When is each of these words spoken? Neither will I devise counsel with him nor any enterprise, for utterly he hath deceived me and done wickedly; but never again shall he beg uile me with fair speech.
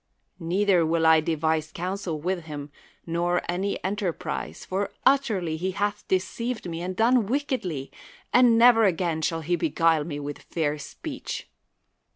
Neither 0.39 0.83
will 0.83 1.05
I 1.05 1.19
devise 1.19 1.71
counsel 1.71 2.19
with 2.19 2.45
him 2.45 2.71
nor 3.05 3.43
any 3.47 3.77
enterprise, 3.83 4.65
for 4.65 4.89
utterly 5.05 5.57
he 5.57 5.73
hath 5.73 6.07
deceived 6.07 6.67
me 6.67 6.81
and 6.81 6.95
done 6.95 7.27
wickedly; 7.27 7.91
but 8.33 8.45
never 8.45 8.85
again 8.85 9.21
shall 9.21 9.41
he 9.41 9.55
beg 9.55 9.75
uile 9.79 10.03
me 10.03 10.19
with 10.19 10.39
fair 10.41 10.79
speech. 10.79 11.47